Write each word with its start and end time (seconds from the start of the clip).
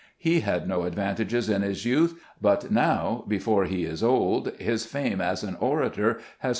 He 0.17 0.39
had 0.39 0.67
no 0.67 0.85
advantages 0.85 1.47
in 1.47 1.61
his 1.61 1.85
youth, 1.85 2.19
but 2.41 2.71
now, 2.71 3.23
before 3.27 3.65
he 3.65 3.83
is 3.85 4.01
old, 4.01 4.47
his 4.57 4.83
fame 4.83 5.21
as 5.21 5.43
an 5.43 5.55
orator 5.59 6.17
has 6.39 6.49